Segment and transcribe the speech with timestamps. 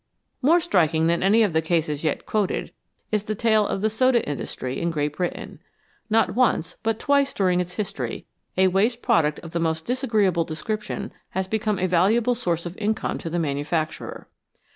[0.41, 2.71] More striking than any of the cases yet quoted
[3.11, 5.59] is the tale of the soda industry in Great Britain.
[6.09, 8.25] Not once, but twice during its history,
[8.57, 13.19] a waste product of the most disagreeable description has become a valuable source of income
[13.19, 14.27] to the manufacturer.